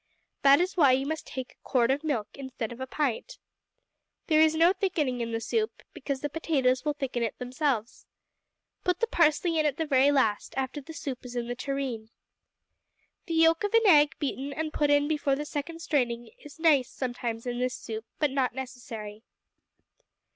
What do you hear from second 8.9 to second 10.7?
the parsley in at the very last,